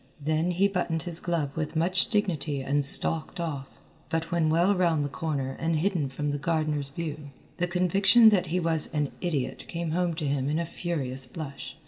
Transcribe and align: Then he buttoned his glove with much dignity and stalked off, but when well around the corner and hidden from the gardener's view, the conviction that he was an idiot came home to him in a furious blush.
Then 0.19 0.49
he 0.49 0.67
buttoned 0.67 1.03
his 1.03 1.19
glove 1.19 1.55
with 1.55 1.75
much 1.75 2.07
dignity 2.07 2.59
and 2.63 2.83
stalked 2.83 3.39
off, 3.39 3.79
but 4.09 4.31
when 4.31 4.49
well 4.49 4.71
around 4.71 5.03
the 5.03 5.09
corner 5.09 5.55
and 5.59 5.75
hidden 5.75 6.09
from 6.09 6.31
the 6.31 6.39
gardener's 6.39 6.89
view, 6.89 7.29
the 7.57 7.67
conviction 7.67 8.29
that 8.29 8.47
he 8.47 8.59
was 8.59 8.87
an 8.95 9.11
idiot 9.21 9.65
came 9.67 9.91
home 9.91 10.15
to 10.15 10.25
him 10.25 10.49
in 10.49 10.57
a 10.57 10.65
furious 10.65 11.27
blush. 11.27 11.77